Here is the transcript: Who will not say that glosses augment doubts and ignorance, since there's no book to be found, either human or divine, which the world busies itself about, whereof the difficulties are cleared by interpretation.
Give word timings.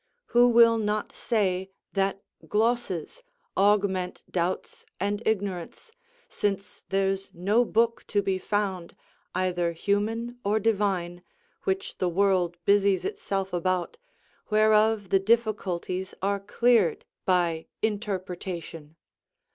Who 0.33 0.47
will 0.49 0.79
not 0.79 1.13
say 1.13 1.69
that 1.93 2.23
glosses 2.47 3.21
augment 3.55 4.23
doubts 4.31 4.83
and 4.99 5.21
ignorance, 5.27 5.91
since 6.27 6.83
there's 6.89 7.31
no 7.35 7.63
book 7.63 8.05
to 8.07 8.23
be 8.23 8.39
found, 8.39 8.95
either 9.35 9.73
human 9.73 10.39
or 10.43 10.59
divine, 10.59 11.21
which 11.65 11.99
the 11.99 12.09
world 12.09 12.57
busies 12.65 13.05
itself 13.05 13.53
about, 13.53 13.97
whereof 14.49 15.09
the 15.09 15.19
difficulties 15.19 16.15
are 16.19 16.39
cleared 16.39 17.05
by 17.23 17.67
interpretation. 17.83 18.95